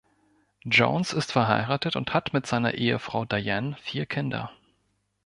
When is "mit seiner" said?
2.33-2.73